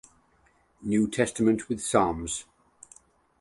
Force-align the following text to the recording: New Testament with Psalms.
New 0.81 1.07
Testament 1.07 1.69
with 1.69 1.79
Psalms. 1.79 2.45